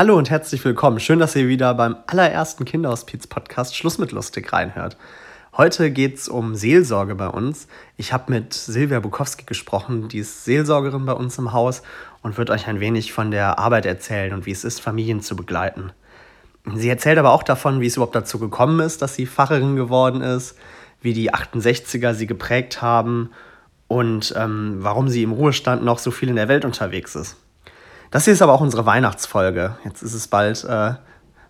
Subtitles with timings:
[0.00, 0.98] Hallo und herzlich willkommen.
[0.98, 4.96] Schön, dass ihr wieder beim allerersten Kinderhospiz-Podcast Schluss mit lustig reinhört.
[5.54, 7.68] Heute geht es um Seelsorge bei uns.
[7.98, 11.82] Ich habe mit Silvia Bukowski gesprochen, die ist Seelsorgerin bei uns im Haus
[12.22, 15.36] und wird euch ein wenig von der Arbeit erzählen und wie es ist, Familien zu
[15.36, 15.92] begleiten.
[16.74, 20.22] Sie erzählt aber auch davon, wie es überhaupt dazu gekommen ist, dass sie Pfarrerin geworden
[20.22, 20.56] ist,
[21.02, 23.32] wie die 68er sie geprägt haben
[23.86, 27.36] und ähm, warum sie im Ruhestand noch so viel in der Welt unterwegs ist.
[28.10, 29.76] Das hier ist aber auch unsere Weihnachtsfolge.
[29.84, 30.94] Jetzt ist es bald, äh,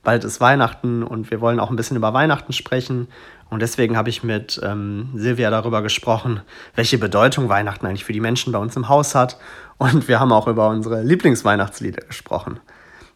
[0.02, 3.08] bald ist Weihnachten und wir wollen auch ein bisschen über Weihnachten sprechen.
[3.48, 6.40] Und deswegen habe ich mit ähm, Silvia darüber gesprochen,
[6.76, 9.38] welche Bedeutung Weihnachten eigentlich für die Menschen bei uns im Haus hat.
[9.78, 12.60] Und wir haben auch über unsere Lieblingsweihnachtslieder gesprochen.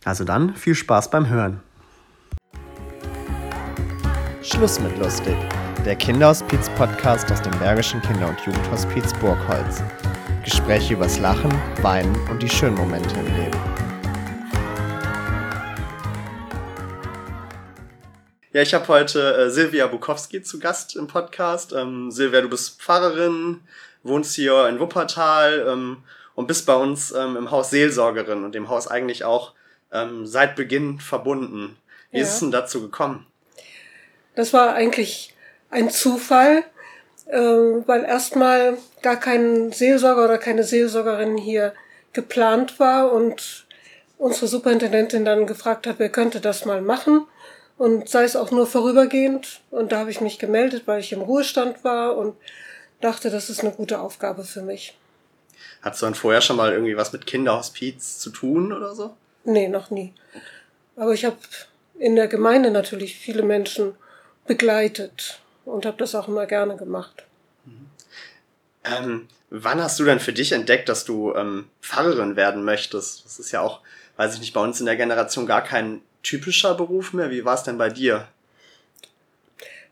[0.05, 1.61] Also dann viel Spaß beim Hören.
[4.43, 5.37] Schluss mit lustig.
[5.85, 9.83] Der Kinderhospiz-Podcast aus dem Bergischen Kinder- und Jugendhospiz Burgholz.
[10.45, 13.59] Gespräche übers Lachen, Weinen und die schönen Momente im Leben.
[18.53, 21.73] Ja, ich habe heute äh, Silvia Bukowski zu Gast im Podcast.
[21.73, 23.63] Ähm, Silvia, du bist Pfarrerin,
[24.03, 26.03] wohnst hier in Wuppertal ähm,
[26.35, 29.55] und bist bei uns ähm, im Haus Seelsorgerin und dem Haus eigentlich auch
[29.93, 31.79] ähm, seit Beginn verbunden.
[32.11, 32.23] Wie ja.
[32.23, 33.27] ist es denn dazu gekommen?
[34.37, 35.35] Das war eigentlich
[35.71, 36.65] ein Zufall
[37.27, 41.75] äh, weil erstmal gar kein Seelsorger oder keine Seelsorgerin hier
[42.15, 43.67] geplant war und
[44.17, 47.27] unsere Superintendentin dann gefragt hat, wer könnte das mal machen
[47.77, 49.61] und sei es auch nur vorübergehend.
[49.71, 52.35] Und da habe ich mich gemeldet, weil ich im Ruhestand war und
[53.03, 54.97] dachte, das ist eine gute Aufgabe für mich.
[55.83, 59.15] Hattest du dann vorher schon mal irgendwie was mit Kinderhospiz zu tun oder so?
[59.45, 60.15] Nee, noch nie.
[60.97, 61.37] Aber ich habe
[61.99, 63.95] in der Gemeinde natürlich viele Menschen
[64.47, 67.25] begleitet und habe das auch immer gerne gemacht.
[68.85, 73.25] Ähm, wann hast du denn für dich entdeckt, dass du ähm, Pfarrerin werden möchtest?
[73.25, 73.81] Das ist ja auch,
[74.17, 77.31] weiß ich nicht, bei uns in der Generation gar kein typischer Beruf mehr.
[77.31, 78.29] Wie war es denn bei dir?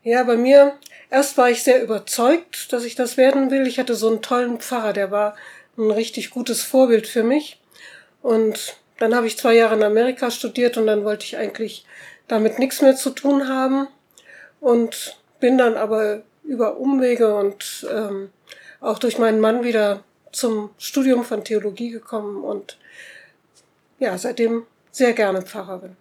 [0.03, 0.77] Ja, bei mir,
[1.11, 3.67] erst war ich sehr überzeugt, dass ich das werden will.
[3.67, 5.37] Ich hatte so einen tollen Pfarrer, der war
[5.79, 7.61] ein richtig gutes Vorbild für mich.
[8.21, 11.87] Und dann habe ich zwei Jahre in Amerika studiert und dann wollte ich eigentlich
[12.29, 13.87] damit nichts mehr zu tun haben.
[14.61, 18.31] Und bin dann aber über Umwege und ähm,
[18.83, 22.77] auch durch meinen Mann wieder zum Studium von Theologie gekommen und
[23.99, 25.97] ja, seitdem sehr gerne Pfarrerin.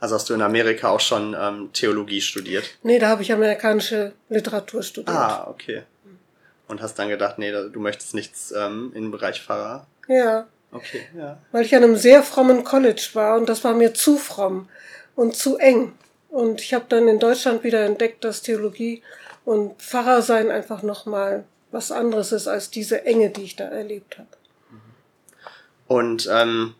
[0.00, 2.64] Also hast du in Amerika auch schon ähm, Theologie studiert?
[2.82, 5.14] Nee, da habe ich amerikanische Literatur studiert.
[5.14, 5.82] Ah, okay.
[6.66, 9.86] Und hast dann gedacht, nee, du möchtest nichts ähm, im Bereich Pfarrer?
[10.08, 10.46] Ja.
[10.72, 11.38] Okay, ja.
[11.52, 14.68] Weil ich an einem sehr frommen College war und das war mir zu fromm
[15.14, 15.92] und zu eng.
[16.30, 19.02] Und ich habe dann in Deutschland wieder entdeckt, dass Theologie
[19.44, 24.18] und Pfarrer sein einfach nochmal was anderes ist als diese Enge, die ich da erlebt
[24.18, 24.28] habe.
[25.88, 26.74] Und ähm,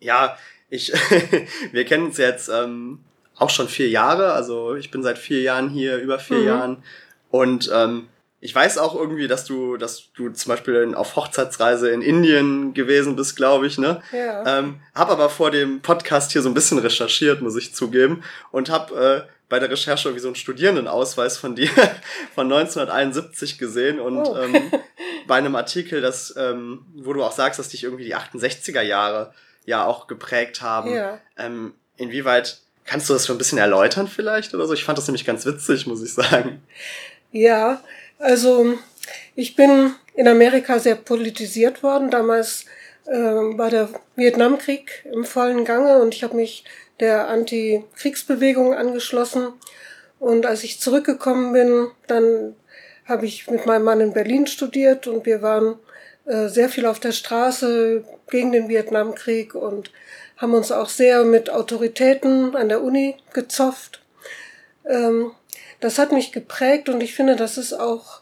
[0.00, 0.36] ja,
[0.70, 0.92] ich,
[1.72, 3.00] wir kennen uns jetzt ähm,
[3.36, 4.32] auch schon vier Jahre.
[4.32, 6.46] Also ich bin seit vier Jahren hier, über vier mhm.
[6.46, 6.82] Jahren.
[7.30, 8.08] Und ähm,
[8.40, 13.16] ich weiß auch irgendwie, dass du, dass du zum Beispiel auf Hochzeitsreise in Indien gewesen
[13.16, 14.02] bist, glaube ich, ne?
[14.12, 14.58] Ja.
[14.58, 18.68] Ähm, hab aber vor dem Podcast hier so ein bisschen recherchiert, muss ich zugeben, und
[18.68, 21.68] hab äh, bei der Recherche irgendwie so einen Studierendenausweis von dir
[22.34, 24.36] von 1971 gesehen und oh.
[24.36, 24.70] ähm,
[25.26, 29.32] bei einem Artikel, das, ähm, wo du auch sagst, dass dich irgendwie die 68er Jahre
[29.64, 30.92] ja auch geprägt haben.
[30.92, 31.18] Ja.
[31.38, 34.74] Ähm, inwieweit kannst du das für ein bisschen erläutern vielleicht oder so?
[34.74, 36.62] Ich fand das nämlich ganz witzig, muss ich sagen.
[37.32, 37.82] Ja,
[38.18, 38.78] also
[39.34, 42.10] ich bin in Amerika sehr politisiert worden.
[42.10, 42.66] Damals
[43.06, 46.64] äh, war der Vietnamkrieg im vollen Gange und ich habe mich
[47.00, 49.48] der Anti-Kriegsbewegung angeschlossen.
[50.18, 52.54] Und als ich zurückgekommen bin, dann
[53.04, 55.76] habe ich mit meinem Mann in Berlin studiert und wir waren
[56.24, 59.90] äh, sehr viel auf der Straße gegen den Vietnamkrieg und
[60.36, 64.02] haben uns auch sehr mit Autoritäten an der Uni gezofft.
[64.88, 65.32] Ähm,
[65.80, 68.20] das hat mich geprägt und ich finde, das ist auch,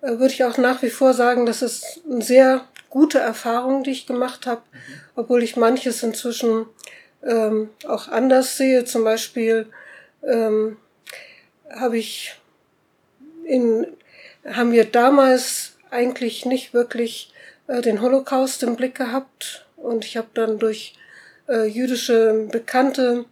[0.00, 3.90] äh, würde ich auch nach wie vor sagen, das ist eine sehr gute Erfahrung, die
[3.90, 4.60] ich gemacht habe,
[5.16, 6.66] obwohl ich manches inzwischen
[7.24, 8.84] ähm, auch anders sehe.
[8.84, 9.66] Zum Beispiel
[10.22, 10.76] ähm,
[11.74, 12.38] habe ich
[13.44, 13.86] in,
[14.44, 17.32] haben wir damals eigentlich nicht wirklich
[17.66, 20.94] äh, den Holocaust im Blick gehabt und ich habe dann durch
[21.48, 23.24] äh, jüdische Bekannte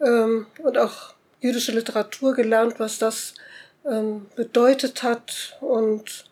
[0.00, 3.34] ähm, und auch jüdische Literatur gelernt, was das
[3.88, 5.56] ähm, bedeutet hat.
[5.60, 6.24] Und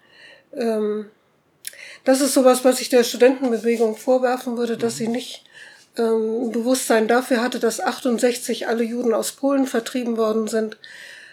[0.56, 1.11] ähm,
[2.05, 5.45] das ist sowas, was ich der Studentenbewegung vorwerfen würde, dass sie nicht
[5.97, 10.77] ähm, Bewusstsein dafür hatte, dass 68 alle Juden aus Polen vertrieben worden sind.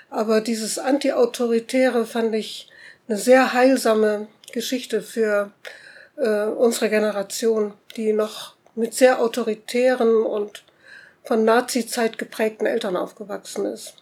[0.09, 2.69] Aber dieses Antiautoritäre fand ich
[3.07, 5.51] eine sehr heilsame Geschichte für
[6.17, 10.63] äh, unsere Generation, die noch mit sehr autoritären und
[11.23, 13.95] von Nazi-Zeit geprägten Eltern aufgewachsen ist.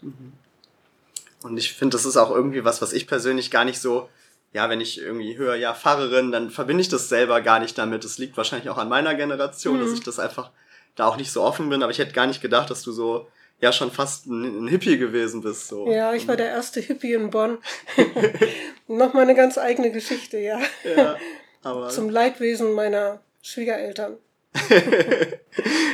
[1.43, 4.09] Und ich finde, das ist auch irgendwie was, was ich persönlich gar nicht so,
[4.53, 8.03] ja, wenn ich irgendwie höre, ja, Pfarrerin, dann verbinde ich das selber gar nicht damit.
[8.03, 9.81] Das liegt wahrscheinlich auch an meiner Generation, mhm.
[9.81, 10.51] dass ich das einfach
[10.95, 11.83] da auch nicht so offen bin.
[11.83, 13.27] Aber ich hätte gar nicht gedacht, dass du so,
[13.61, 15.67] ja, schon fast ein, ein Hippie gewesen bist.
[15.67, 15.91] So.
[15.91, 17.59] Ja, ich war der erste Hippie in Bonn.
[18.87, 20.59] Nochmal eine ganz eigene Geschichte, ja.
[20.83, 21.15] ja
[21.63, 24.17] aber Zum Leidwesen meiner Schwiegereltern.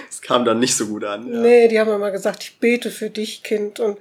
[0.07, 1.31] das kam dann nicht so gut an.
[1.31, 1.39] Ja.
[1.39, 3.81] Nee, die haben immer gesagt, ich bete für dich, Kind.
[3.81, 3.99] Und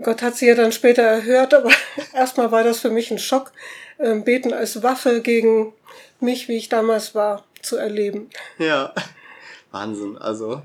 [0.00, 1.70] Gott hat sie ja dann später erhört, aber
[2.14, 3.52] erstmal war das für mich ein Schock,
[3.98, 5.72] ähm, Beten als Waffe gegen
[6.20, 8.30] mich, wie ich damals war, zu erleben.
[8.58, 8.94] Ja,
[9.70, 10.16] Wahnsinn.
[10.18, 10.62] Also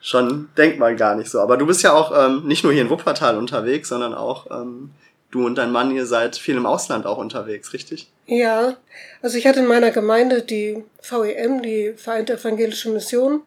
[0.00, 1.40] schon denkt man gar nicht so.
[1.40, 4.90] Aber du bist ja auch ähm, nicht nur hier in Wuppertal unterwegs, sondern auch ähm,
[5.30, 8.10] du und dein Mann, ihr seid viel im Ausland auch unterwegs, richtig?
[8.26, 8.76] Ja,
[9.22, 13.42] also ich hatte in meiner Gemeinde die VEM, die Vereinte Evangelische Mission.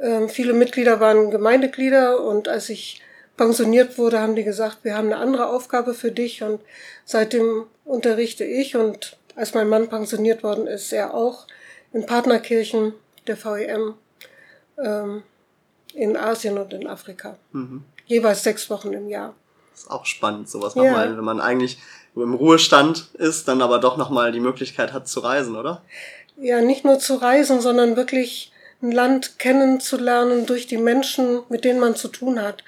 [0.00, 3.00] Ähm, viele Mitglieder waren Gemeindeglieder und als ich
[3.42, 6.60] pensioniert wurde, haben die gesagt, wir haben eine andere Aufgabe für dich und
[7.04, 11.48] seitdem unterrichte ich und als mein Mann pensioniert worden ist, er auch
[11.92, 12.94] in Partnerkirchen
[13.26, 13.94] der VEM
[14.78, 15.24] ähm,
[15.92, 17.36] in Asien und in Afrika.
[17.50, 17.82] Mhm.
[18.06, 19.34] Jeweils sechs Wochen im Jahr.
[19.72, 20.84] Das ist auch spannend, sowas ja.
[20.84, 21.78] nochmal, wenn man eigentlich
[22.14, 25.82] im Ruhestand ist, dann aber doch nochmal die Möglichkeit hat zu reisen, oder?
[26.36, 28.52] Ja, nicht nur zu reisen, sondern wirklich
[28.82, 32.62] ein Land kennenzulernen durch die Menschen, mit denen man zu tun hat.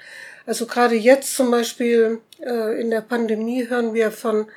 [0.45, 4.47] Also gerade jetzt zum Beispiel äh, in der Pandemie hören wir von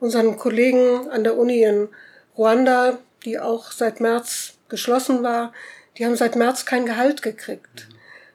[0.00, 1.88] unseren Kollegen an der Uni in
[2.36, 5.52] Ruanda, die auch seit März geschlossen war,
[5.96, 7.88] die haben seit März kein Gehalt gekriegt.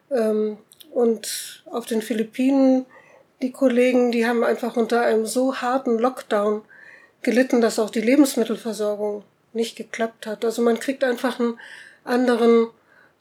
[0.10, 0.18] Mhm.
[0.18, 0.58] Ähm,
[0.92, 2.86] und auf den Philippinen,
[3.42, 6.64] die Kollegen, die haben einfach unter einem so harten Lockdown
[7.22, 9.24] gelitten, dass auch die Lebensmittelversorgung
[9.54, 10.44] nicht geklappt hat.
[10.44, 11.60] Also man kriegt einfach einen
[12.04, 12.68] anderen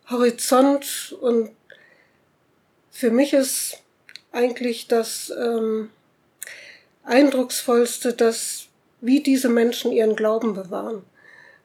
[0.09, 1.51] Horizont und
[2.91, 3.79] für mich ist
[4.33, 5.91] eigentlich das ähm,
[7.05, 8.67] Eindrucksvollste, dass
[9.01, 11.03] wie diese Menschen ihren Glauben bewahren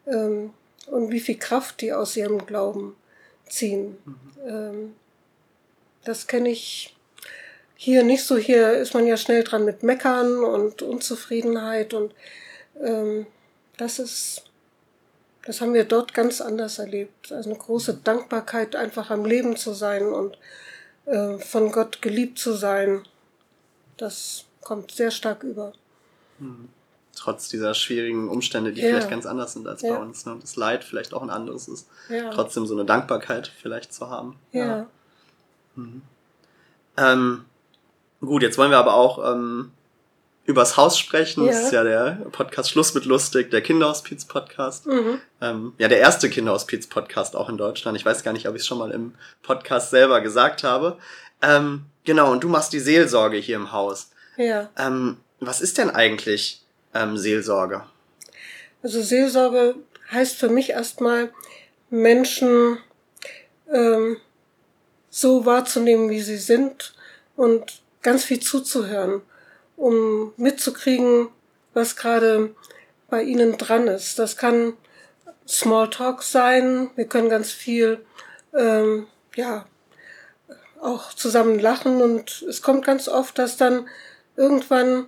[0.07, 0.54] ähm,
[0.88, 2.95] und wie viel Kraft die aus ihrem Glauben
[3.48, 3.98] ziehen.
[4.06, 4.16] Mhm.
[4.48, 4.95] Ähm,
[6.04, 6.95] das kenne ich
[7.75, 8.38] hier nicht so.
[8.38, 12.13] Hier ist man ja schnell dran mit Meckern und Unzufriedenheit und
[12.81, 13.27] ähm,
[13.77, 14.44] das ist,
[15.45, 17.31] das haben wir dort ganz anders erlebt.
[17.31, 20.38] Also eine große Dankbarkeit, einfach am Leben zu sein und
[21.05, 23.03] äh, von Gott geliebt zu sein,
[23.97, 25.73] das kommt sehr stark über.
[26.39, 26.69] Hm.
[27.15, 28.89] Trotz dieser schwierigen Umstände, die ja.
[28.89, 29.93] vielleicht ganz anders sind als ja.
[29.93, 30.25] bei uns.
[30.25, 30.37] Ne?
[30.41, 31.87] Das Leid vielleicht auch ein anderes ist.
[32.09, 32.29] Ja.
[32.31, 34.35] Trotzdem so eine Dankbarkeit vielleicht zu haben.
[34.51, 34.87] Ja.
[35.75, 36.01] Mhm.
[36.97, 37.45] Ähm,
[38.19, 39.71] gut, jetzt wollen wir aber auch ähm,
[40.45, 41.45] übers Haus sprechen.
[41.45, 41.51] Ja.
[41.51, 44.86] Das ist ja der Podcast Schluss mit Lustig, der Kinderhospiz-Podcast.
[44.88, 45.19] Mhm.
[45.42, 47.97] Ähm, ja, der erste Kinderhospiz-Podcast auch in Deutschland.
[47.97, 50.97] Ich weiß gar nicht, ob ich es schon mal im Podcast selber gesagt habe.
[51.42, 54.12] Ähm, genau, und du machst die Seelsorge hier im Haus.
[54.38, 54.69] Ja.
[54.77, 56.62] Ähm, was ist denn eigentlich
[56.94, 57.83] ähm, Seelsorge?
[58.83, 59.75] Also Seelsorge
[60.12, 61.31] heißt für mich erstmal,
[61.89, 62.77] Menschen
[63.71, 64.18] ähm,
[65.09, 66.94] so wahrzunehmen, wie sie sind
[67.36, 69.21] und ganz viel zuzuhören
[69.75, 71.27] um mitzukriegen,
[71.74, 72.56] was gerade
[73.10, 74.19] bei ihnen dran ist.
[74.19, 74.74] Das kann
[75.48, 76.89] Smalltalk sein.
[76.95, 78.04] Wir können ganz viel,
[78.54, 79.66] ähm, ja,
[80.81, 83.88] auch zusammen lachen und es kommt ganz oft, dass dann
[84.36, 85.08] irgendwann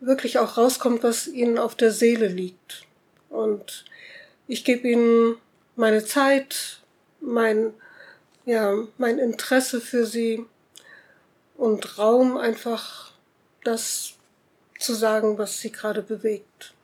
[0.00, 2.84] wirklich auch rauskommt, was ihnen auf der Seele liegt.
[3.28, 3.84] Und
[4.46, 5.36] ich gebe ihnen
[5.74, 6.80] meine Zeit,
[7.20, 7.74] mein,
[8.44, 10.44] ja, mein Interesse für sie
[11.56, 13.12] und Raum einfach
[13.66, 14.14] das
[14.78, 16.74] zu sagen, was sie gerade bewegt.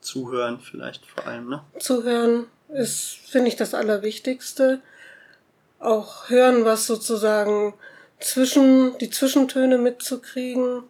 [0.00, 1.64] Zuhören vielleicht vor allem, ne?
[1.78, 4.80] Zuhören ist, finde ich, das Allerwichtigste.
[5.78, 7.74] Auch hören, was sozusagen
[8.18, 10.82] zwischen, die Zwischentöne mitzukriegen,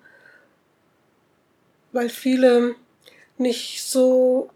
[1.92, 2.76] weil viele
[3.38, 4.50] nicht so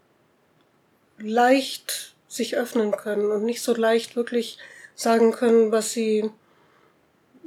[1.17, 4.57] leicht sich öffnen können und nicht so leicht wirklich
[4.95, 6.31] sagen können, was sie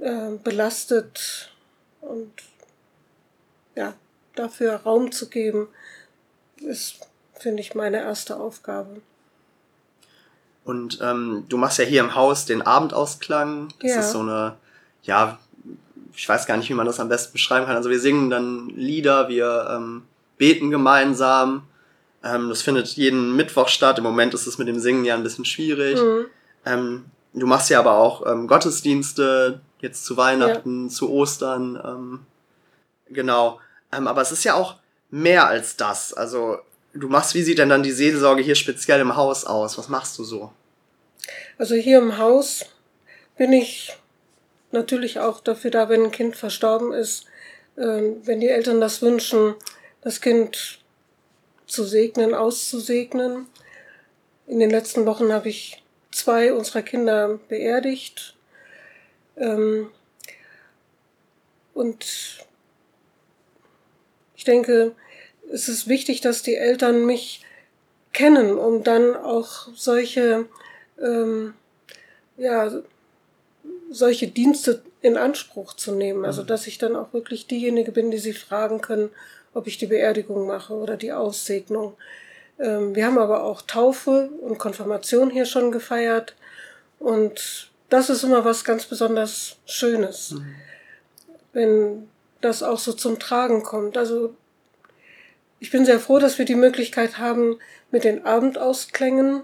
[0.00, 1.50] äh, belastet
[2.06, 2.32] und
[3.74, 3.94] ja,
[4.34, 5.68] dafür Raum zu geben,
[6.56, 7.00] ist,
[7.34, 9.00] finde ich, meine erste Aufgabe.
[10.64, 13.68] Und ähm, du machst ja hier im Haus den Abendausklang.
[13.80, 14.00] Das ja.
[14.00, 14.56] ist so eine,
[15.02, 15.38] ja,
[16.14, 17.76] ich weiß gar nicht, wie man das am besten beschreiben kann.
[17.76, 20.02] Also wir singen dann Lieder, wir ähm,
[20.38, 21.62] beten gemeinsam.
[22.24, 23.98] Ähm, das findet jeden Mittwoch statt.
[23.98, 26.00] Im Moment ist es mit dem Singen ja ein bisschen schwierig.
[26.00, 26.26] Mhm.
[26.64, 30.90] Ähm, du machst ja aber auch ähm, Gottesdienste, Jetzt zu Weihnachten, ja.
[30.90, 31.80] zu Ostern.
[31.84, 32.26] Ähm,
[33.08, 33.60] genau.
[33.92, 34.76] Ähm, aber es ist ja auch
[35.10, 36.12] mehr als das.
[36.12, 36.58] Also,
[36.94, 39.78] du machst, wie sieht denn dann die Seelsorge hier speziell im Haus aus?
[39.78, 40.52] Was machst du so?
[41.58, 42.66] Also hier im Haus
[43.36, 43.96] bin ich
[44.72, 47.26] natürlich auch dafür da, wenn ein Kind verstorben ist,
[47.78, 49.54] ähm, wenn die Eltern das wünschen,
[50.02, 50.80] das Kind
[51.66, 53.46] zu segnen, auszusegnen.
[54.46, 58.35] In den letzten Wochen habe ich zwei unserer Kinder beerdigt.
[59.36, 59.90] Ähm,
[61.74, 62.46] und
[64.34, 64.94] ich denke,
[65.52, 67.44] es ist wichtig, dass die Eltern mich
[68.12, 70.46] kennen, um dann auch solche,
[71.00, 71.54] ähm,
[72.36, 72.72] ja,
[73.90, 76.24] solche Dienste in Anspruch zu nehmen.
[76.24, 76.46] Also, mhm.
[76.46, 79.10] dass ich dann auch wirklich diejenige bin, die sie fragen können,
[79.54, 81.94] ob ich die Beerdigung mache oder die Aussegnung.
[82.58, 86.34] Ähm, wir haben aber auch Taufe und Konfirmation hier schon gefeiert.
[86.98, 90.54] Und das ist immer was ganz besonders Schönes, mhm.
[91.52, 92.08] wenn
[92.40, 93.96] das auch so zum Tragen kommt.
[93.96, 94.34] Also
[95.60, 97.58] ich bin sehr froh, dass wir die Möglichkeit haben
[97.90, 99.42] mit den Abendauskklängen.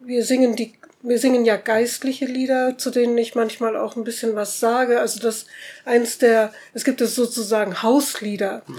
[0.00, 4.36] Wir singen die, wir singen ja geistliche Lieder, zu denen ich manchmal auch ein bisschen
[4.36, 5.00] was sage.
[5.00, 5.46] Also das
[5.84, 8.62] eins der, es gibt es sozusagen Hauslieder.
[8.66, 8.78] Mhm.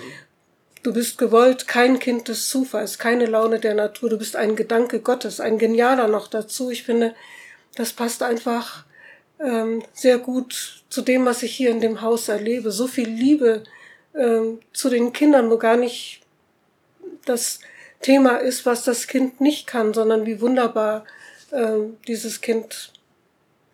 [0.81, 4.09] Du bist gewollt, kein Kind des Zufalls, keine Laune der Natur.
[4.09, 6.69] Du bist ein Gedanke Gottes, ein genialer noch dazu.
[6.69, 7.13] Ich finde,
[7.75, 8.85] das passt einfach
[9.39, 12.71] ähm, sehr gut zu dem, was ich hier in dem Haus erlebe.
[12.71, 13.63] So viel Liebe
[14.15, 16.21] ähm, zu den Kindern, wo gar nicht
[17.25, 17.59] das
[18.01, 21.05] Thema ist, was das Kind nicht kann, sondern wie wunderbar
[21.51, 22.93] ähm, dieses Kind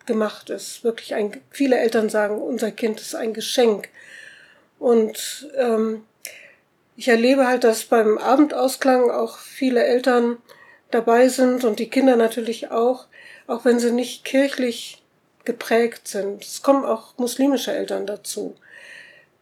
[0.06, 0.84] gemacht ist.
[0.84, 3.88] Wirklich ein, viele Eltern sagen, unser Kind ist ein Geschenk.
[4.78, 6.04] Und ähm,
[6.96, 10.38] ich erlebe halt, dass beim Abendausklang auch viele Eltern
[10.90, 13.06] dabei sind und die Kinder natürlich auch,
[13.46, 15.02] auch wenn sie nicht kirchlich
[15.44, 16.44] geprägt sind.
[16.44, 18.56] Es kommen auch muslimische Eltern dazu.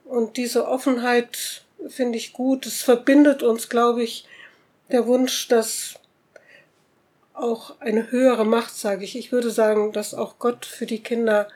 [0.04, 2.66] Und diese Offenheit finde ich gut.
[2.66, 4.26] Es verbindet uns, glaube ich,
[4.90, 5.94] der Wunsch, dass
[7.32, 9.16] auch eine höhere Macht, sage ich.
[9.16, 11.48] Ich würde sagen, dass auch Gott für die Kinder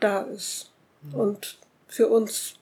[0.00, 0.70] da ist
[1.12, 2.54] und für uns.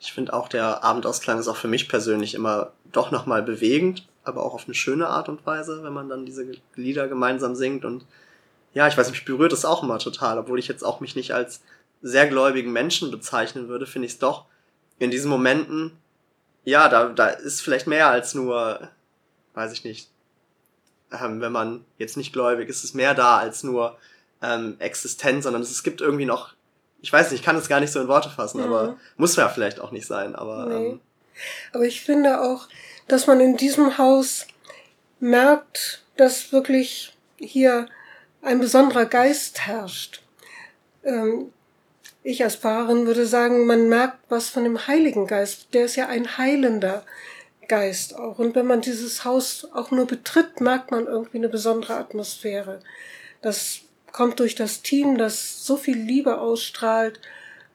[0.00, 4.44] Ich finde auch, der Abendausklang ist auch für mich persönlich immer doch nochmal bewegend, aber
[4.44, 7.84] auch auf eine schöne Art und Weise, wenn man dann diese Lieder gemeinsam singt.
[7.84, 8.04] Und
[8.74, 11.32] ja, ich weiß, mich berührt es auch immer total, obwohl ich jetzt auch mich nicht
[11.32, 11.62] als
[12.02, 14.46] sehr gläubigen Menschen bezeichnen würde, finde ich es doch
[15.00, 15.92] in diesen Momenten,
[16.64, 18.88] ja, da, da ist vielleicht mehr als nur,
[19.54, 20.10] weiß ich nicht,
[21.10, 23.96] ähm, wenn man jetzt nicht gläubig ist, ist mehr da als nur
[24.42, 26.52] ähm, Existenz, sondern es, es gibt irgendwie noch,
[27.00, 28.66] ich weiß nicht, ich kann es gar nicht so in Worte fassen, mhm.
[28.66, 30.66] aber muss ja vielleicht auch nicht sein, aber.
[30.66, 30.88] Nee.
[30.90, 31.00] Ähm,
[31.72, 32.68] aber ich finde auch,
[33.08, 34.46] dass man in diesem Haus
[35.18, 37.88] merkt, dass wirklich hier
[38.42, 40.22] ein besonderer Geist herrscht.
[41.04, 41.52] Ähm,
[42.22, 45.68] ich als Pfarrerin würde sagen, man merkt was von dem Heiligen Geist.
[45.72, 47.04] Der ist ja ein heilender
[47.66, 48.38] Geist auch.
[48.38, 52.80] Und wenn man dieses Haus auch nur betritt, merkt man irgendwie eine besondere Atmosphäre.
[53.42, 53.80] Das
[54.12, 57.20] kommt durch das Team, das so viel Liebe ausstrahlt,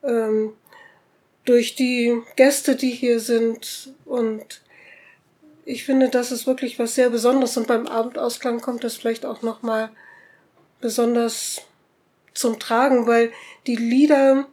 [0.04, 0.54] ähm,
[1.46, 3.94] durch die Gäste, die hier sind.
[4.06, 4.62] Und
[5.64, 7.58] ich finde, das ist wirklich was sehr Besonderes.
[7.58, 9.90] Und beim Abendausklang kommt das vielleicht auch nochmal
[10.82, 11.62] besonders
[12.34, 13.32] zum Tragen, weil
[13.66, 14.48] die Lieder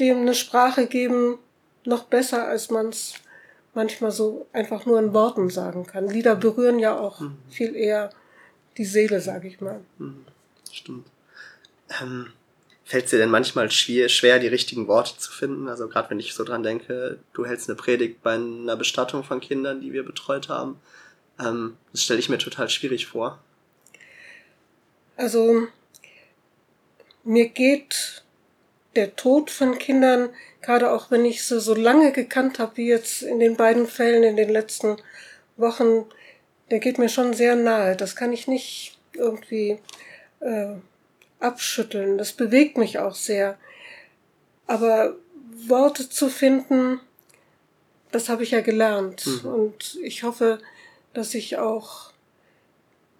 [0.00, 1.38] dem eine Sprache geben,
[1.84, 3.14] noch besser, als man es
[3.74, 6.08] manchmal so einfach nur in Worten sagen kann.
[6.08, 7.36] Lieder berühren ja auch mhm.
[7.50, 8.10] viel eher
[8.78, 9.80] die Seele, sage ich mal.
[9.98, 10.24] Mhm.
[10.72, 11.06] Stimmt.
[12.00, 12.32] Ähm,
[12.86, 15.68] Fällt es dir denn manchmal schwer, schwer, die richtigen Worte zu finden?
[15.68, 19.40] Also gerade wenn ich so dran denke, du hältst eine Predigt bei einer Bestattung von
[19.40, 20.78] Kindern, die wir betreut haben.
[21.40, 23.38] Ähm, das stelle ich mir total schwierig vor.
[25.16, 25.68] Also
[27.22, 28.22] mir geht
[28.96, 30.28] der Tod von Kindern,
[30.60, 34.22] gerade auch wenn ich sie so lange gekannt habe, wie jetzt in den beiden Fällen
[34.22, 34.98] in den letzten
[35.56, 36.04] Wochen,
[36.70, 37.96] der geht mir schon sehr nahe.
[37.96, 39.78] Das kann ich nicht irgendwie
[40.40, 40.74] äh,
[41.44, 42.18] abschütteln.
[42.18, 43.58] Das bewegt mich auch sehr.
[44.66, 45.14] Aber
[45.68, 47.00] Worte zu finden,
[48.10, 49.26] das habe ich ja gelernt.
[49.26, 49.48] Mhm.
[49.48, 50.58] Und ich hoffe,
[51.12, 52.12] dass ich auch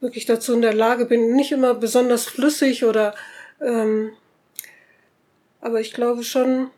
[0.00, 3.14] wirklich dazu in der Lage bin, nicht immer besonders flüssig oder
[3.61, 4.12] ähm,
[5.61, 6.71] aber ich glaube schon,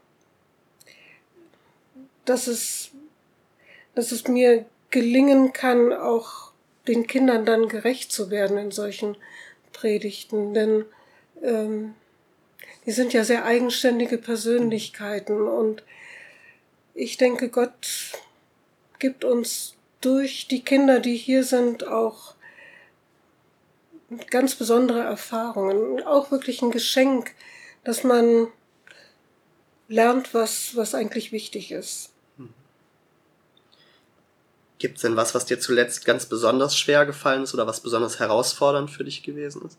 [2.25, 2.91] dass es,
[3.97, 6.53] dass es mir gelingen kann, auch
[6.87, 9.17] den Kindern dann gerecht zu werden in solchen
[9.73, 10.55] Predigten.
[10.55, 10.85] Denn
[11.43, 11.95] ähm,
[12.85, 15.83] die sind ja sehr eigenständige Persönlichkeiten und
[16.95, 18.12] ich denke, Gott
[18.99, 22.35] gibt uns durch die Kinder, die hier sind, auch
[24.31, 27.35] ganz besondere Erfahrungen, auch wirklich ein Geschenk,
[27.85, 28.49] dass man
[29.88, 32.12] lernt, was, was eigentlich wichtig ist.
[34.78, 38.19] Gibt es denn was, was dir zuletzt ganz besonders schwer gefallen ist oder was besonders
[38.19, 39.78] herausfordernd für dich gewesen ist?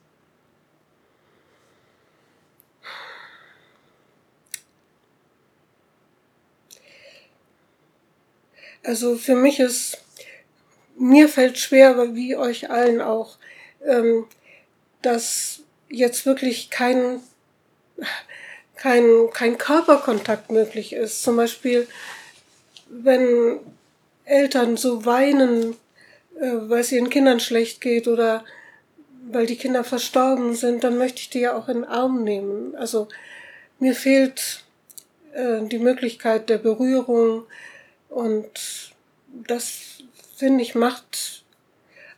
[8.87, 9.97] Also für mich ist,
[10.97, 13.35] mir fällt schwer, wie euch allen auch,
[13.85, 14.25] ähm,
[15.01, 17.19] dass jetzt wirklich kein,
[18.77, 21.21] kein, kein Körperkontakt möglich ist.
[21.21, 21.85] Zum Beispiel,
[22.87, 23.59] wenn
[24.23, 25.73] Eltern so weinen,
[26.39, 28.45] äh, weil es ihren Kindern schlecht geht oder
[29.29, 32.73] weil die Kinder verstorben sind, dann möchte ich die ja auch in den Arm nehmen.
[32.77, 33.09] Also
[33.79, 34.63] mir fehlt
[35.33, 37.43] äh, die Möglichkeit der Berührung
[38.09, 38.93] und
[39.27, 40.03] das,
[40.35, 41.43] finde ich, macht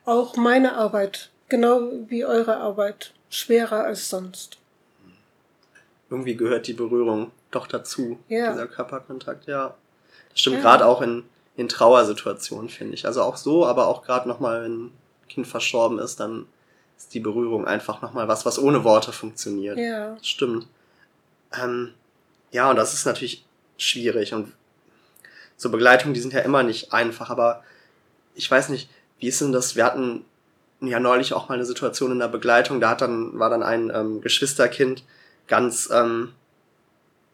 [0.05, 4.57] auch meine Arbeit, genau wie eure Arbeit, schwerer als sonst.
[6.09, 8.51] Irgendwie gehört die Berührung doch dazu, ja.
[8.51, 9.75] dieser Körperkontakt, ja.
[10.31, 10.61] Das stimmt ja.
[10.61, 11.23] gerade auch in
[11.59, 13.05] in Trauersituationen, finde ich.
[13.05, 14.91] Also auch so, aber auch gerade nochmal, wenn ein
[15.27, 16.45] Kind verstorben ist, dann
[16.97, 19.77] ist die Berührung einfach nochmal was, was ohne Worte funktioniert.
[19.77, 20.15] Ja.
[20.15, 20.67] Das stimmt.
[21.61, 21.93] Ähm,
[22.51, 23.45] ja, und das ist natürlich
[23.77, 24.53] schwierig und
[25.59, 27.63] so Begleitungen, die sind ja immer nicht einfach, aber
[28.33, 28.89] ich weiß nicht,
[29.19, 29.75] wie ist denn das?
[29.75, 30.23] Wir hatten
[30.79, 33.91] ja neulich auch mal eine Situation in der Begleitung, da hat dann, war dann ein
[33.93, 35.03] ähm, Geschwisterkind
[35.47, 36.31] ganz ähm,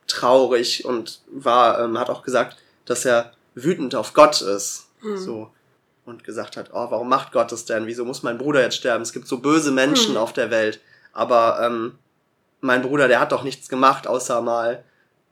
[0.08, 4.88] traurig und war, ähm, hat auch gesagt, dass er wütend auf Gott ist.
[5.02, 5.18] Mhm.
[5.18, 5.52] So.
[6.06, 7.86] Und gesagt hat, oh, warum macht Gott das denn?
[7.86, 9.04] Wieso muss mein Bruder jetzt sterben?
[9.04, 10.18] Es gibt so böse Menschen mhm.
[10.18, 10.80] auf der Welt.
[11.14, 11.96] Aber ähm,
[12.62, 14.84] mein Bruder, der hat doch nichts gemacht, außer mal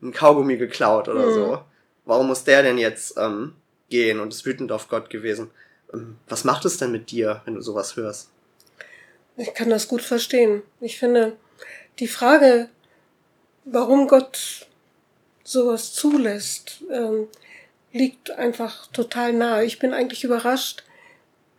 [0.01, 1.33] ein Kaugummi geklaut oder mhm.
[1.33, 1.63] so.
[2.05, 3.55] Warum muss der denn jetzt ähm,
[3.89, 5.51] gehen und ist wütend auf Gott gewesen?
[5.93, 8.29] Ähm, was macht es denn mit dir, wenn du sowas hörst?
[9.37, 10.61] Ich kann das gut verstehen.
[10.79, 11.35] Ich finde,
[11.99, 12.69] die Frage,
[13.65, 14.67] warum Gott
[15.43, 17.27] sowas zulässt, ähm,
[17.91, 19.65] liegt einfach total nahe.
[19.65, 20.83] Ich bin eigentlich überrascht,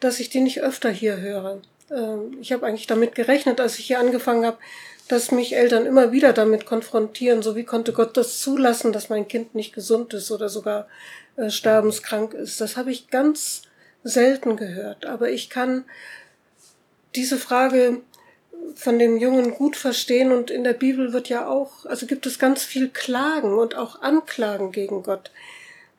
[0.00, 1.62] dass ich die nicht öfter hier höre.
[1.90, 4.58] Ähm, ich habe eigentlich damit gerechnet, als ich hier angefangen habe,
[5.08, 9.28] dass mich Eltern immer wieder damit konfrontieren, so wie konnte Gott das zulassen, dass mein
[9.28, 10.88] Kind nicht gesund ist oder sogar
[11.36, 12.60] äh, sterbenskrank ist.
[12.60, 13.62] Das habe ich ganz
[14.02, 15.06] selten gehört.
[15.06, 15.84] Aber ich kann
[17.14, 18.00] diese Frage
[18.74, 22.38] von dem Jungen gut verstehen und in der Bibel wird ja auch, also gibt es
[22.38, 25.30] ganz viel Klagen und auch Anklagen gegen Gott.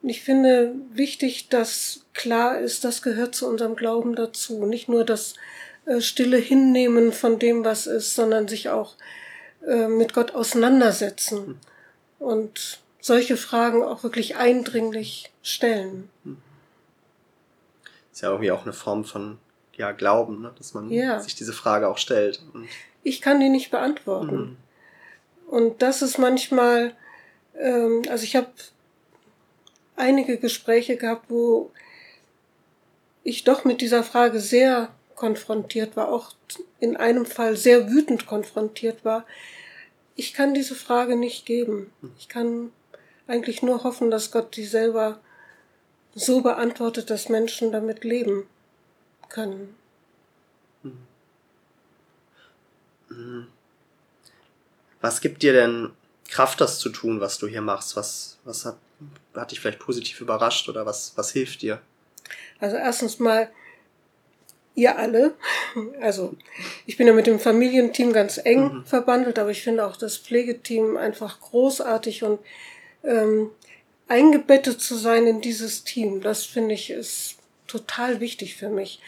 [0.02, 4.66] Ich finde wichtig, dass klar ist, das gehört zu unserem Glauben dazu.
[4.66, 5.36] Nicht nur das äh,
[6.00, 8.94] stille Hinnehmen von dem, was ist, sondern sich auch
[9.66, 11.60] äh, mit Gott auseinandersetzen
[12.18, 16.08] und solche Fragen auch wirklich eindringlich stellen.
[18.12, 19.38] Ist ja irgendwie auch eine Form von
[19.76, 20.52] ja, Glauben, ne?
[20.58, 21.20] dass man ja.
[21.20, 22.42] sich diese Frage auch stellt.
[23.02, 24.36] Ich kann die nicht beantworten.
[24.36, 24.56] Mhm.
[25.46, 26.96] Und das ist manchmal,
[27.56, 28.50] ähm, also ich habe
[29.94, 31.70] einige Gespräche gehabt, wo
[33.22, 36.32] ich doch mit dieser Frage sehr konfrontiert war, auch
[36.78, 39.26] in einem Fall sehr wütend konfrontiert war.
[40.14, 41.92] Ich kann diese Frage nicht geben.
[42.18, 42.70] Ich kann
[43.26, 45.18] eigentlich nur hoffen, dass Gott sie selber
[46.14, 48.46] so beantwortet, dass Menschen damit leben
[49.28, 49.74] können.
[55.00, 55.90] Was gibt dir denn
[56.28, 57.96] Kraft, das zu tun, was du hier machst?
[57.96, 58.76] Was, was hat
[59.34, 61.80] hat dich vielleicht positiv überrascht oder was, was hilft dir?
[62.60, 63.50] Also erstens mal,
[64.76, 65.34] ihr alle,
[66.00, 66.34] also
[66.86, 68.84] ich bin ja mit dem Familienteam ganz eng mhm.
[68.84, 72.38] verbandelt, aber ich finde auch das Pflegeteam einfach großartig und
[73.02, 73.50] ähm,
[74.06, 77.36] eingebettet zu sein in dieses Team, das finde ich ist
[77.66, 79.00] total wichtig für mich.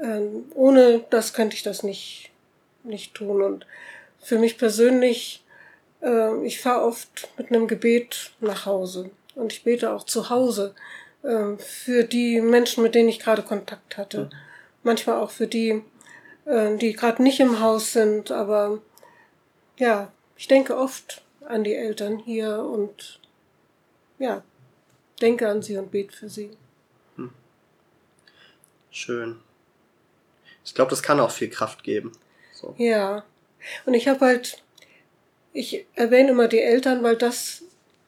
[0.00, 2.30] Ähm, ohne das könnte ich das nicht,
[2.82, 3.42] nicht tun.
[3.42, 3.66] Und
[4.20, 5.44] für mich persönlich,
[6.02, 9.10] äh, ich fahre oft mit einem Gebet nach Hause.
[9.34, 10.74] Und ich bete auch zu Hause
[11.22, 14.24] äh, für die Menschen, mit denen ich gerade Kontakt hatte.
[14.24, 14.30] Mhm.
[14.82, 15.82] Manchmal auch für die,
[16.44, 18.30] äh, die gerade nicht im Haus sind.
[18.30, 18.80] Aber
[19.76, 23.20] ja, ich denke oft an die Eltern hier und
[24.18, 24.42] ja,
[25.20, 26.50] denke an sie und bete für sie.
[27.16, 27.30] Hm.
[28.90, 29.40] Schön.
[30.64, 32.12] Ich glaube, das kann auch viel Kraft geben.
[32.52, 32.74] So.
[32.78, 33.24] Ja.
[33.86, 34.62] Und ich habe halt,
[35.52, 37.62] ich erwähne immer die Eltern, weil das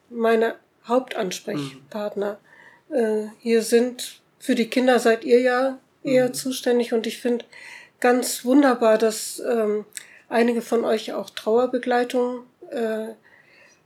[0.09, 0.55] meine
[0.87, 2.39] Hauptansprechpartner
[2.89, 2.95] mhm.
[2.95, 4.21] äh, hier sind.
[4.39, 6.33] Für die Kinder seid ihr ja eher mhm.
[6.33, 7.45] zuständig und ich finde
[7.99, 9.85] ganz wunderbar, dass ähm,
[10.29, 13.07] einige von euch auch Trauerbegleitung äh,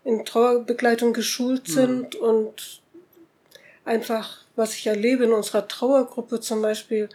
[0.03, 1.73] in Trauerbegleitung geschult mhm.
[1.73, 2.82] sind und
[3.86, 7.10] einfach, was ich erlebe in unserer Trauergruppe zum Beispiel,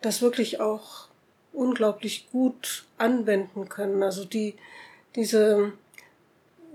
[0.00, 1.08] das wirklich auch
[1.52, 4.02] unglaublich gut anwenden können.
[4.02, 4.54] Also die,
[5.14, 5.72] diese,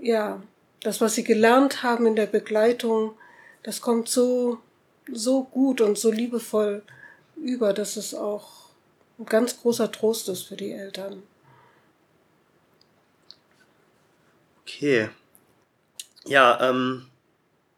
[0.00, 0.42] ja,
[0.82, 3.12] das, was sie gelernt haben in der Begleitung,
[3.62, 4.58] das kommt so
[5.12, 6.82] so gut und so liebevoll
[7.42, 8.70] über, dass es auch
[9.18, 11.22] ein ganz großer Trost ist für die Eltern.
[14.62, 15.10] Okay.
[16.24, 17.06] Ja, ähm,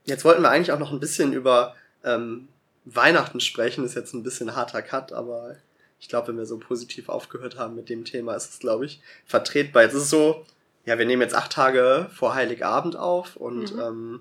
[0.04, 2.48] jetzt wollten wir eigentlich auch noch ein bisschen über ähm,
[2.84, 3.84] Weihnachten sprechen.
[3.84, 5.56] Ist jetzt ein bisschen harter Cut, aber
[6.00, 9.00] ich glaube, wenn wir so positiv aufgehört haben mit dem Thema, ist es, glaube ich,
[9.24, 9.84] vertretbar.
[9.84, 10.44] Jetzt ist es so,
[10.84, 13.80] ja, wir nehmen jetzt acht Tage vor Heiligabend auf und mhm.
[13.80, 14.20] ähm,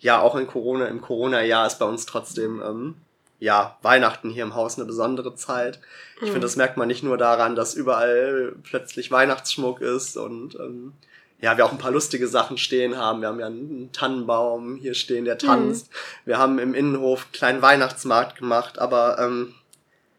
[0.00, 2.96] ja, auch in Corona, im Corona-Jahr ist bei uns trotzdem ähm,
[3.40, 5.80] ja, Weihnachten hier im Haus eine besondere Zeit.
[6.16, 6.26] Ich mhm.
[6.26, 10.92] finde, das merkt man nicht nur daran, dass überall plötzlich Weihnachtsschmuck ist und ähm,
[11.40, 13.22] ja, wir auch ein paar lustige Sachen stehen haben.
[13.22, 15.90] Wir haben ja einen Tannenbaum hier stehen, der tanzt.
[15.90, 15.96] Mhm.
[16.26, 19.54] Wir haben im Innenhof einen kleinen Weihnachtsmarkt gemacht, aber ähm,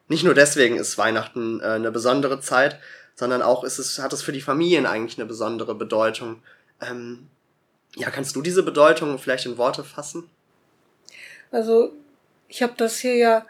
[0.07, 2.79] nicht nur deswegen ist Weihnachten äh, eine besondere Zeit,
[3.15, 6.41] sondern auch ist es, hat es für die Familien eigentlich eine besondere Bedeutung.
[6.81, 7.27] Ähm,
[7.95, 10.27] ja, kannst du diese Bedeutung vielleicht in Worte fassen?
[11.51, 11.93] Also,
[12.51, 13.45] ich habe das hier ja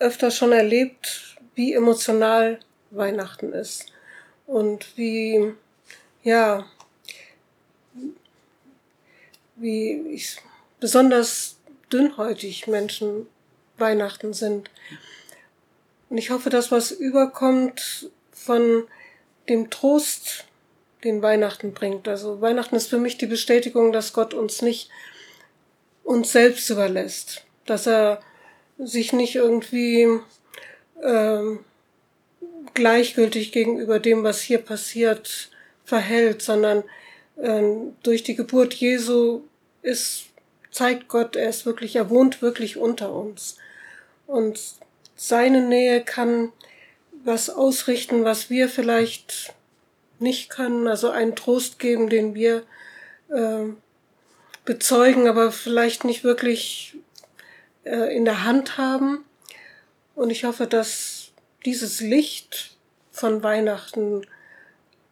[0.00, 2.58] öfter schon erlebt, wie emotional
[2.90, 3.86] Weihnachten ist
[4.46, 5.54] und wie
[6.24, 6.66] ja,
[9.54, 10.38] wie ich,
[10.80, 11.56] besonders
[11.92, 13.28] dünnhäutig Menschen
[13.78, 14.70] Weihnachten sind.
[16.08, 18.88] Und ich hoffe, dass was überkommt von
[19.48, 20.46] dem Trost,
[21.04, 22.08] den Weihnachten bringt.
[22.08, 24.90] Also Weihnachten ist für mich die Bestätigung, dass Gott uns nicht
[26.02, 28.20] uns selbst überlässt, dass er
[28.78, 30.08] sich nicht irgendwie
[31.02, 31.60] ähm,
[32.74, 35.50] gleichgültig gegenüber dem, was hier passiert,
[35.84, 36.84] verhält, sondern
[37.38, 39.42] ähm, durch die Geburt Jesu
[39.82, 40.26] ist,
[40.70, 43.56] zeigt Gott, er ist wirklich, er wohnt wirklich unter uns.
[44.26, 44.60] Und
[45.16, 46.52] seine Nähe kann
[47.24, 49.52] was ausrichten, was wir vielleicht
[50.18, 52.62] nicht können, also einen Trost geben, den wir
[53.28, 53.66] äh,
[54.64, 56.96] bezeugen, aber vielleicht nicht wirklich
[57.84, 59.24] äh, in der Hand haben.
[60.14, 61.30] Und ich hoffe, dass
[61.64, 62.76] dieses Licht
[63.10, 64.22] von Weihnachten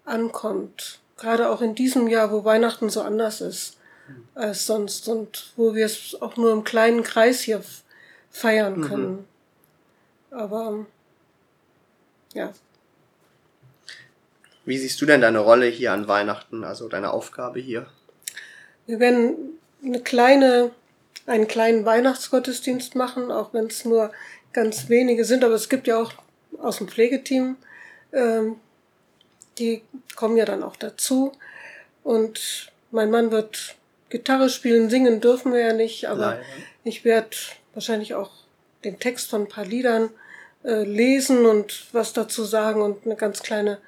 [0.04, 1.00] ankommt.
[1.16, 3.78] Gerade auch in diesem Jahr, wo Weihnachten so anders ist
[4.34, 7.62] als sonst und wo wir es auch nur im kleinen Kreis hier
[8.30, 8.84] feiern mhm.
[8.84, 9.10] können.
[9.10, 10.38] Mhm.
[10.38, 10.86] Aber
[12.34, 12.52] ja.
[14.64, 17.86] Wie siehst du denn deine Rolle hier an Weihnachten, also deine Aufgabe hier?
[18.86, 20.70] Wir werden eine kleine,
[21.28, 24.10] einen kleinen Weihnachtsgottesdienst machen, auch wenn es nur
[24.52, 26.12] ganz wenige sind, aber es gibt ja auch
[26.58, 27.56] aus dem Pflegeteam
[28.12, 28.56] ähm,
[29.58, 29.82] die
[30.16, 31.32] kommen ja dann auch dazu.
[32.04, 33.76] Und mein Mann wird
[34.08, 36.44] Gitarre spielen, singen dürfen wir ja nicht, aber Nein.
[36.84, 37.36] ich werde
[37.74, 38.30] wahrscheinlich auch
[38.84, 40.10] den Text von ein paar Liedern
[40.64, 43.78] äh, lesen und was dazu sagen und eine ganz kleine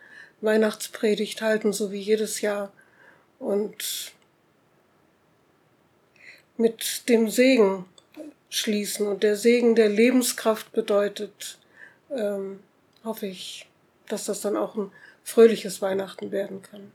[0.42, 2.72] Weihnachtspredigt halten, so wie jedes Jahr.
[3.38, 4.12] Und
[6.61, 7.87] mit dem Segen
[8.51, 9.07] schließen.
[9.09, 11.59] Und der Segen, der Lebenskraft bedeutet,
[12.11, 12.61] ähm,
[13.03, 13.66] hoffe ich,
[14.09, 14.92] dass das dann auch ein
[15.25, 16.92] fröhliches Weihnachten werden kann.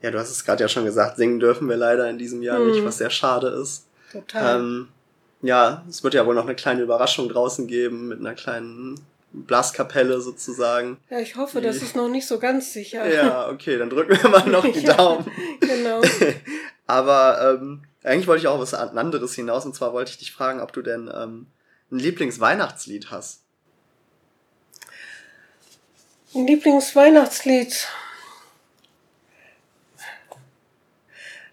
[0.00, 2.58] Ja, du hast es gerade ja schon gesagt, singen dürfen wir leider in diesem Jahr
[2.58, 2.72] hm.
[2.72, 3.86] nicht, was sehr schade ist.
[4.10, 4.58] Total.
[4.58, 4.88] Ähm,
[5.42, 8.98] ja, es wird ja wohl noch eine kleine Überraschung draußen geben mit einer kleinen
[9.32, 10.98] Blaskapelle sozusagen.
[11.10, 13.06] Ja, ich hoffe, das ist noch nicht so ganz sicher.
[13.12, 15.30] Ja, okay, dann drücken wir mal noch die Daumen.
[15.60, 16.02] genau.
[16.86, 20.60] Aber ähm, eigentlich wollte ich auch was anderes hinaus und zwar wollte ich dich fragen,
[20.60, 21.46] ob du denn ähm,
[21.90, 23.42] ein Lieblingsweihnachtslied hast.
[26.34, 27.88] Ein Lieblingsweihnachtslied.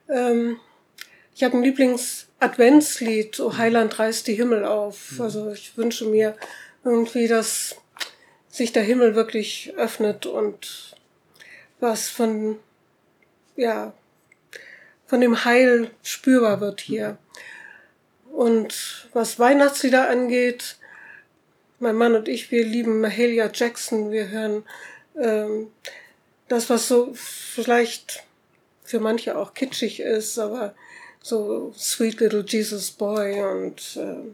[0.07, 0.59] Ähm,
[1.35, 5.12] ich habe ein Lieblings-Adventslied, O Heiland reißt die Himmel auf.
[5.12, 5.21] Mhm.
[5.21, 6.35] Also ich wünsche mir
[6.83, 7.75] irgendwie, dass
[8.49, 10.95] sich der Himmel wirklich öffnet und
[11.79, 12.57] was von,
[13.55, 13.93] ja,
[15.10, 17.17] von dem Heil spürbar wird hier.
[18.32, 20.78] Und was Weihnachtslieder angeht,
[21.80, 24.12] mein Mann und ich, wir lieben Mahalia Jackson.
[24.12, 24.63] Wir hören
[25.19, 25.72] ähm,
[26.48, 28.24] das, was so vielleicht
[28.84, 30.76] für manche auch kitschig ist, aber
[31.24, 34.32] so Sweet Little Jesus Boy und äh,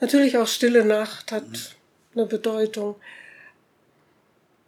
[0.00, 1.58] natürlich auch Stille Nacht hat mhm.
[2.14, 2.94] eine Bedeutung.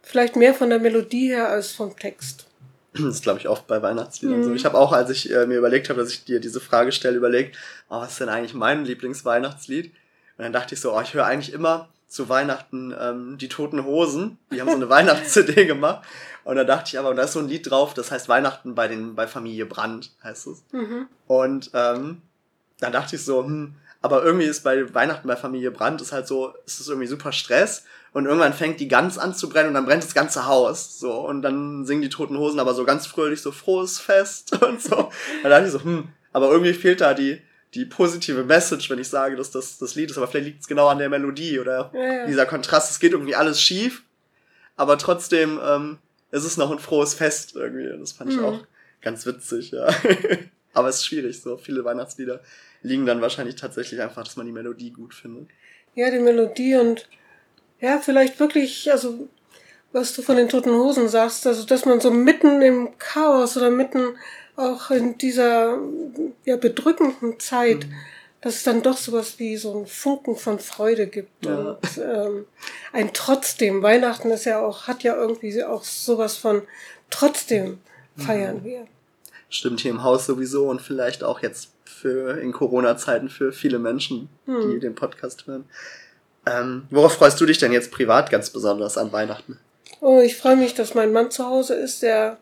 [0.03, 2.47] Vielleicht mehr von der Melodie her als vom Text.
[2.93, 4.43] Das ist, glaube ich, oft bei Weihnachtsliedern mhm.
[4.43, 4.53] so.
[4.53, 7.17] Ich habe auch, als ich äh, mir überlegt habe, dass ich dir diese Frage stelle,
[7.17, 7.57] überlegt,
[7.89, 9.85] oh, was ist denn eigentlich mein Lieblingsweihnachtslied?
[10.37, 13.85] Und dann dachte ich so, oh, ich höre eigentlich immer zu Weihnachten ähm, die Toten
[13.85, 14.37] Hosen.
[14.51, 16.05] Die haben so eine Weihnachts-CD gemacht.
[16.43, 18.87] Und da dachte ich aber, da ist so ein Lied drauf, das heißt Weihnachten bei
[18.87, 20.63] den bei Familie Brandt, heißt es.
[20.71, 21.07] Mhm.
[21.27, 22.21] Und ähm,
[22.79, 26.27] dann dachte ich so, hm, aber irgendwie ist bei Weihnachten bei Familie Brandt ist halt
[26.27, 29.73] so, ist es irgendwie super Stress und irgendwann fängt die Gans an zu brennen und
[29.75, 33.07] dann brennt das ganze Haus so und dann singen die Toten Hosen aber so ganz
[33.07, 35.11] fröhlich so frohes Fest und so.
[35.43, 37.41] Da dachte ich so, hm, aber irgendwie fehlt da die
[37.73, 40.67] die positive Message, wenn ich sage, dass das das Lied ist, aber vielleicht liegt es
[40.67, 42.27] genau an der Melodie oder ja, ja.
[42.27, 42.91] dieser Kontrast.
[42.91, 44.03] Es geht irgendwie alles schief,
[44.75, 45.97] aber trotzdem ähm,
[46.31, 47.87] ist es noch ein frohes Fest irgendwie.
[47.97, 48.45] Das fand ich mhm.
[48.45, 48.59] auch
[49.01, 49.87] ganz witzig, ja.
[50.73, 52.41] aber es ist schwierig, so viele Weihnachtslieder
[52.81, 55.47] liegen dann wahrscheinlich tatsächlich einfach, dass man die Melodie gut findet.
[55.95, 57.07] Ja, die Melodie und
[57.81, 59.27] ja, vielleicht wirklich, also
[59.91, 63.69] was du von den Toten Hosen sagst, also dass man so mitten im Chaos oder
[63.69, 64.15] mitten
[64.55, 65.77] auch in dieser
[66.45, 67.93] ja, bedrückenden Zeit, mhm.
[68.41, 71.45] dass es dann doch sowas wie so ein Funken von Freude gibt.
[71.45, 71.71] Ja.
[71.71, 72.45] Und ähm,
[72.93, 76.61] ein trotzdem, Weihnachten ist ja auch, hat ja irgendwie auch sowas von
[77.09, 77.79] trotzdem
[78.15, 78.63] feiern mhm.
[78.63, 78.87] wir.
[79.49, 84.29] Stimmt hier im Haus sowieso und vielleicht auch jetzt für in Corona-Zeiten für viele Menschen,
[84.45, 84.71] mhm.
[84.71, 85.65] die den Podcast hören.
[86.45, 89.59] Ähm, worauf freust du dich denn jetzt privat ganz besonders an Weihnachten?
[89.99, 92.37] Oh, ich freue mich, dass mein Mann zu Hause ist, der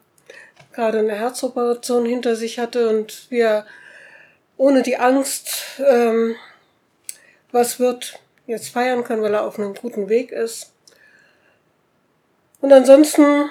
[0.73, 3.65] gerade eine Herzoperation hinter sich hatte und wir
[4.55, 6.35] ohne die Angst, ähm,
[7.51, 10.71] was wird, jetzt feiern können, weil er auf einem guten Weg ist.
[12.62, 13.49] Und ansonsten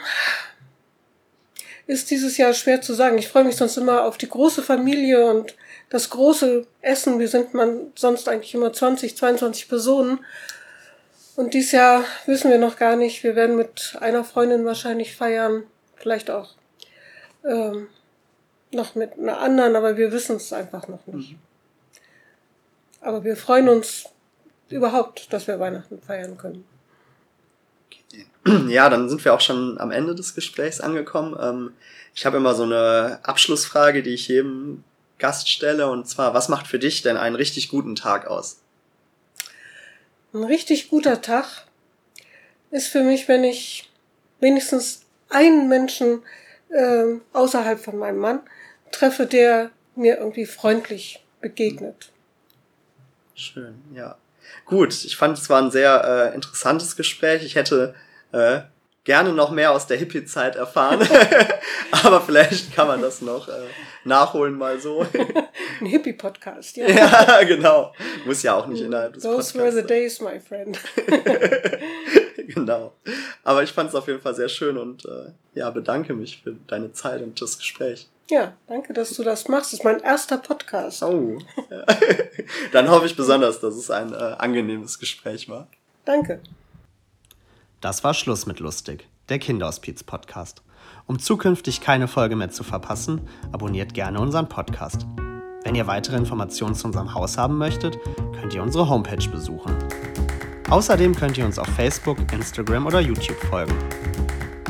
[1.87, 3.17] ist dieses Jahr schwer zu sagen.
[3.19, 5.55] Ich freue mich sonst immer auf die große Familie und
[5.91, 7.19] das große Essen.
[7.19, 10.21] Wir sind man sonst eigentlich immer 20, 22 Personen.
[11.37, 13.23] Und dieses Jahr wissen wir noch gar nicht.
[13.23, 15.65] Wir werden mit einer Freundin wahrscheinlich feiern.
[15.97, 16.51] Vielleicht auch
[17.45, 17.89] ähm,
[18.73, 21.33] noch mit einer anderen, aber wir wissen es einfach noch nicht.
[21.33, 21.39] Mhm.
[23.01, 24.07] Aber wir freuen uns
[24.69, 26.65] überhaupt, dass wir Weihnachten feiern können.
[28.69, 31.37] Ja, dann sind wir auch schon am Ende des Gesprächs angekommen.
[31.41, 31.73] Ähm,
[32.15, 34.85] ich habe immer so eine Abschlussfrage, die ich jedem
[35.19, 38.61] Gast stelle, und zwar, was macht für dich denn einen richtig guten Tag aus?
[40.33, 41.67] Ein richtig guter Tag
[42.71, 43.91] ist für mich, wenn ich
[44.41, 46.23] wenigstens einen Menschen
[46.69, 48.41] äh, außerhalb von meinem Mann
[48.93, 52.11] treffe, der mir irgendwie freundlich begegnet.
[53.35, 54.17] Schön, ja.
[54.65, 57.45] Gut, ich fand es war ein sehr äh, interessantes Gespräch.
[57.45, 57.95] Ich hätte
[58.33, 58.61] äh,
[59.09, 61.01] gerne noch mehr aus der Hippie-Zeit erfahren.
[62.05, 63.53] Aber vielleicht kann man das noch äh,
[64.05, 65.01] nachholen mal so.
[65.81, 66.87] Ein Hippie-Podcast, ja.
[66.89, 67.95] Ja, genau.
[68.27, 69.57] Muss ja auch nicht innerhalb des Those Podcasts.
[69.57, 70.79] were the days, my friend.
[72.55, 72.93] genau.
[73.45, 76.57] Aber ich fand es auf jeden Fall sehr schön und äh, ja, bedanke mich für
[76.67, 78.09] deine Zeit und das Gespräch.
[78.29, 79.73] Ja, danke, dass du das machst.
[79.73, 81.03] Das ist mein erster Podcast.
[81.03, 81.39] Oh.
[81.71, 81.87] Ja.
[82.73, 85.67] Dann hoffe ich besonders, dass es ein äh, angenehmes Gespräch war.
[86.05, 86.43] Danke.
[87.81, 90.63] Das war Schluss mit Lustig, der Kinderhospiz-Podcast.
[91.07, 93.21] Um zukünftig keine Folge mehr zu verpassen,
[93.53, 95.07] abonniert gerne unseren Podcast.
[95.63, 97.97] Wenn ihr weitere Informationen zu unserem Haus haben möchtet,
[98.35, 99.77] könnt ihr unsere Homepage besuchen.
[100.69, 103.75] Außerdem könnt ihr uns auf Facebook, Instagram oder YouTube folgen.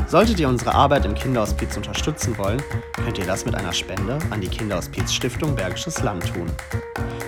[0.06, 4.42] Solltet ihr unsere Arbeit im Kinderhospiz unterstützen wollen, könnt ihr das mit einer Spende an
[4.42, 6.50] die Kinderhospiz Stiftung Bergisches Land tun.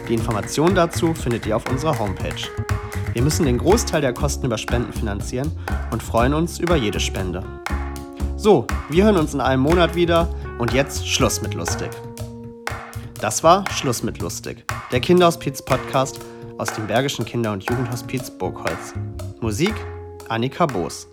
[0.06, 2.50] Die Informationen dazu findet ihr auf unserer Homepage.
[3.12, 5.50] Wir müssen den Großteil der Kosten über Spenden finanzieren
[5.90, 7.42] und freuen uns über jede Spende.
[8.36, 11.90] So, wir hören uns in einem Monat wieder und jetzt Schluss mit lustig.
[13.20, 16.20] Das war Schluss mit lustig, der Kinderhospiz-Podcast
[16.56, 18.94] aus dem Bergischen Kinder- und Jugendhospiz Burgholz.
[19.40, 19.74] Musik
[20.28, 21.08] Annika Boos.